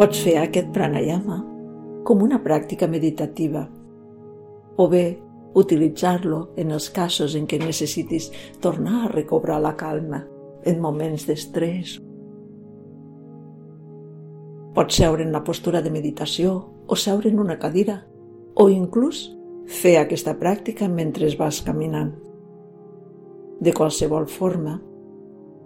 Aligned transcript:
Pots 0.00 0.22
fer 0.24 0.38
aquest 0.40 0.70
pranayama 0.72 1.42
com 2.08 2.22
una 2.24 2.38
pràctica 2.40 2.86
meditativa 2.88 3.66
o 4.80 4.86
bé 4.88 5.02
utilitzar-lo 5.60 6.38
en 6.62 6.72
els 6.72 6.86
casos 6.88 7.34
en 7.36 7.44
què 7.44 7.58
necessitis 7.60 8.30
tornar 8.64 9.02
a 9.02 9.10
recobrar 9.12 9.58
la 9.60 9.74
calma 9.76 10.22
en 10.64 10.80
moments 10.80 11.28
d'estrès. 11.28 11.98
Pots 14.72 15.02
seure 15.02 15.20
en 15.20 15.36
la 15.36 15.44
postura 15.44 15.84
de 15.84 15.92
meditació 15.92 16.56
o 16.88 16.96
seure 16.96 17.28
en 17.28 17.44
una 17.44 17.60
cadira 17.60 18.00
o 18.56 18.70
inclús 18.72 19.26
fer 19.68 19.98
aquesta 20.00 20.38
pràctica 20.40 20.88
mentre 20.88 21.28
vas 21.36 21.60
caminant. 21.60 22.14
De 23.60 23.76
qualsevol 23.76 24.32
forma, 24.32 24.80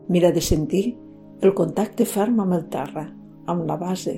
mira 0.09 0.34
de 0.34 0.42
sentir 0.42 0.88
el 1.41 1.55
contacte 1.55 2.02
ferm 2.02 2.42
amb 2.42 2.59
el 2.59 2.66
terra, 2.66 3.12
amb 3.47 3.66
la 3.69 3.77
base, 3.80 4.15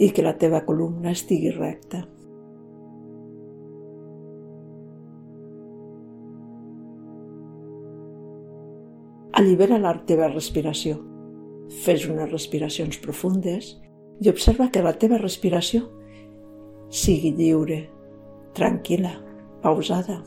i 0.00 0.08
que 0.16 0.24
la 0.24 0.36
teva 0.40 0.62
columna 0.64 1.12
estigui 1.12 1.52
recta. 1.52 2.00
Allibera 9.40 9.78
la 9.80 9.92
teva 10.08 10.28
respiració. 10.28 10.98
Fes 11.84 12.08
unes 12.10 12.32
respiracions 12.32 12.98
profundes 13.00 13.70
i 14.20 14.28
observa 14.28 14.68
que 14.72 14.82
la 14.82 14.96
teva 14.98 15.20
respiració 15.20 15.84
sigui 16.90 17.30
lliure, 17.38 17.84
tranquil·la, 18.58 19.14
pausada. 19.62 20.18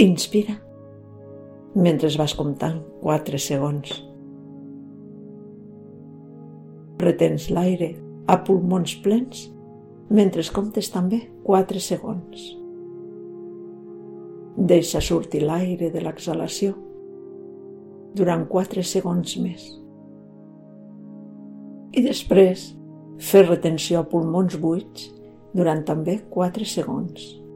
Inspira 0.00 0.54
mentre 1.74 2.08
vas 2.16 2.32
comptant 2.32 2.78
4 3.02 3.36
segons. 3.36 3.90
Retens 7.02 7.50
l'aire 7.52 7.90
a 8.24 8.38
pulmons 8.46 8.94
plens 9.04 9.42
mentre 10.08 10.40
comptes 10.56 10.88
també 10.94 11.18
4 11.44 11.82
segons. 11.84 12.46
Deixa 14.72 15.04
sortir 15.04 15.42
l'aire 15.44 15.92
de 15.92 16.00
l'exhalació 16.06 16.72
durant 18.16 18.46
4 18.48 18.86
segons 18.94 19.36
més. 19.44 19.68
I 21.92 22.06
després 22.08 22.70
fer 23.18 23.44
retenció 23.50 24.00
a 24.00 24.08
pulmons 24.08 24.56
buits 24.64 25.10
durant 25.52 25.84
també 25.84 26.22
4 26.32 26.64
segons. 26.64 27.49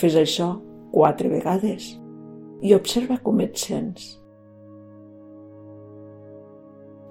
Fes 0.00 0.16
això 0.16 0.54
quatre 0.94 1.28
vegades 1.28 1.90
i 2.64 2.72
observa 2.76 3.18
com 3.24 3.40
et 3.44 3.58
sents. 3.60 4.14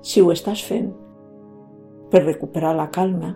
Si 0.01 0.23
ho 0.23 0.31
estàs 0.33 0.63
fent 0.65 0.89
per 2.09 2.23
recuperar 2.23 2.73
la 2.73 2.87
calma, 2.89 3.35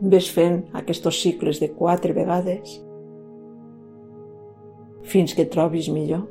ves 0.00 0.30
fent 0.34 0.64
aquests 0.78 1.22
cicles 1.22 1.60
de 1.62 1.70
quatre 1.74 2.14
vegades 2.14 2.78
fins 5.08 5.34
que 5.34 5.46
trobis 5.46 5.88
millor. 5.88 6.26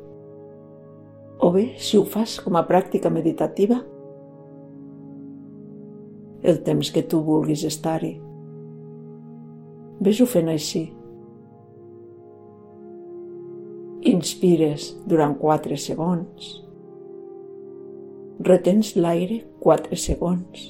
O 1.40 1.52
bé, 1.52 1.76
si 1.78 1.98
ho 1.98 2.06
fas 2.06 2.40
com 2.42 2.58
a 2.58 2.66
pràctica 2.68 3.10
meditativa, 3.14 3.80
el 6.44 6.62
temps 6.64 6.92
que 6.92 7.04
tu 7.04 7.22
vulguis 7.26 7.64
estar-hi. 7.64 8.16
Ves-ho 10.02 10.26
fent 10.30 10.50
així. 10.54 10.97
Inspires 14.08 14.94
durant 15.04 15.34
4 15.36 15.76
segons 15.76 16.46
retens 18.48 18.94
l'aire 18.96 19.42
4 19.60 19.98
segons. 20.00 20.62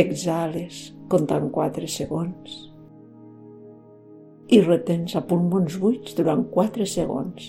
Exhales 0.00 0.80
comptant 1.08 1.46
4 1.54 1.88
segons. 1.88 2.56
I 4.52 4.60
retens 4.66 5.16
a 5.16 5.22
pulmons 5.30 5.78
buits 5.80 6.18
durant 6.18 6.44
4 6.52 6.90
segons. 6.90 7.48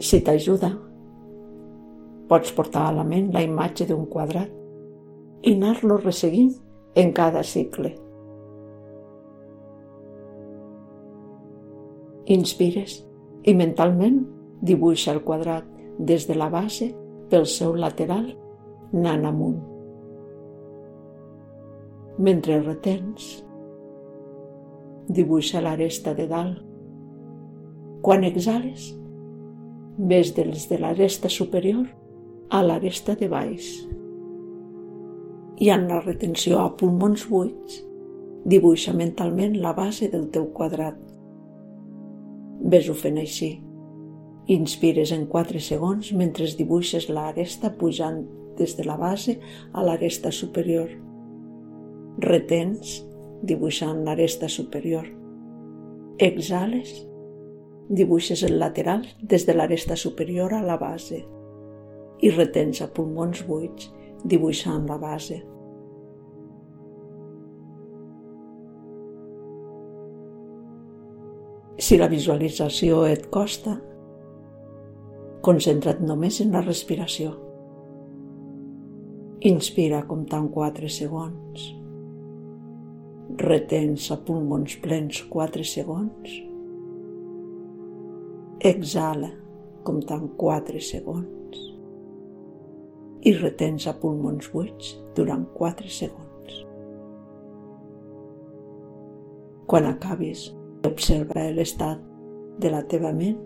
Si 0.00 0.22
t'ajuda, 0.24 0.72
pots 2.32 2.56
portar 2.56 2.86
a 2.88 2.96
la 3.02 3.04
ment 3.04 3.28
la 3.36 3.44
imatge 3.44 3.90
d'un 3.92 4.08
quadrat 4.16 5.44
i 5.44 5.52
anar-lo 5.52 6.00
resseguint 6.00 6.54
en 6.96 7.12
cada 7.12 7.44
cicle. 7.44 8.05
Inspires 12.26 12.98
i 13.46 13.54
mentalment 13.54 14.24
dibuixa 14.66 15.12
el 15.14 15.22
quadrat 15.22 15.66
des 15.98 16.26
de 16.26 16.34
la 16.34 16.48
base 16.50 16.90
pel 17.30 17.46
seu 17.46 17.76
lateral 17.78 18.32
anant 18.92 19.26
amunt. 19.28 19.60
Mentre 22.18 22.58
retens, 22.64 23.28
dibuixa 25.06 25.62
l'aresta 25.62 26.14
de 26.18 26.26
dalt. 26.26 26.62
Quan 28.02 28.24
exhales, 28.24 28.90
ves 29.98 30.34
des 30.34 30.66
de 30.68 30.78
l'aresta 30.82 31.28
superior 31.28 31.86
a 32.50 32.62
l'aresta 32.62 33.14
de 33.14 33.28
baix. 33.28 33.68
I 35.62 35.70
en 35.70 35.86
la 35.88 36.00
retenció 36.00 36.58
a 36.60 36.72
pulmons 36.76 37.28
buits, 37.30 37.82
dibuixa 38.44 38.92
mentalment 38.92 39.56
la 39.62 39.72
base 39.78 40.10
del 40.10 40.26
teu 40.30 40.50
quadrat. 40.52 41.15
Ves-ho 42.66 42.94
fent 42.98 43.18
així. 43.22 43.52
Inspires 44.50 45.12
en 45.14 45.26
4 45.30 45.60
segons 45.62 46.12
mentre 46.18 46.46
dibuixes 46.58 47.08
l'aresta 47.10 47.70
pujant 47.78 48.24
des 48.58 48.74
de 48.78 48.86
la 48.86 48.96
base 48.98 49.36
a 49.72 49.84
l'aresta 49.86 50.32
superior. 50.34 50.90
Retens, 52.26 53.00
dibuixant 53.42 54.02
l'aresta 54.06 54.48
superior. 54.48 55.06
Exhales, 56.18 57.06
dibuixes 57.88 58.42
el 58.42 58.58
lateral 58.58 59.04
des 59.22 59.46
de 59.46 59.54
l'aresta 59.54 59.96
superior 59.96 60.54
a 60.54 60.62
la 60.64 60.78
base 60.80 61.22
i 62.24 62.30
retens 62.32 62.80
a 62.80 62.88
pulmons 62.88 63.42
buits, 63.46 63.90
dibuixant 64.24 64.86
la 64.88 64.96
base. 64.98 65.42
Si 71.76 71.98
la 72.00 72.08
visualització 72.08 73.04
et 73.08 73.28
costa, 73.32 73.76
Concentra't 75.46 76.00
només 76.02 76.40
en 76.42 76.48
la 76.56 76.60
respiració. 76.64 77.28
Inspira 79.46 80.00
comptant 80.08 80.48
4 80.56 80.88
segons. 80.90 81.66
Retens 83.44 84.08
a 84.10 84.16
pulmons 84.26 84.74
plens 84.82 85.20
4 85.30 85.68
segons. 85.70 86.34
Exhala 88.72 89.30
comptant 89.86 90.26
4 90.42 90.82
segons. 90.82 91.62
I 93.22 93.38
retens 93.38 93.86
a 93.86 93.94
pulmons 94.02 94.50
buits 94.50 94.96
durant 95.14 95.46
4 95.54 95.94
segons. 96.00 96.60
Quan 99.70 99.92
acabis, 99.94 100.48
observa 100.86 101.48
l'estat 101.52 102.02
de 102.62 102.72
la 102.72 102.82
teva 102.88 103.12
ment 103.12 103.38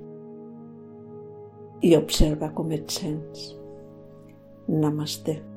i 1.83 1.95
observa 1.97 2.53
com 2.55 2.71
et 2.77 2.91
sents. 2.93 3.55
Namaste. 4.69 5.50